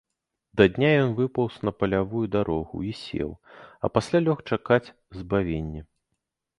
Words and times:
Да 0.61 0.65
дня 0.77 0.87
ён 1.01 1.11
выпаўз 1.19 1.57
на 1.69 1.73
палявую 1.83 2.25
дарогу 2.37 2.77
і 2.89 2.97
сеў, 3.03 3.29
а 3.85 3.95
пасля 3.99 4.17
лёг 4.27 4.45
чакаць 4.53 4.93
збавення. 5.23 5.81